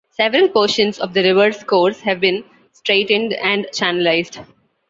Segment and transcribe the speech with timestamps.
[0.09, 4.43] Several portions of the river's course have been straightened and channelized.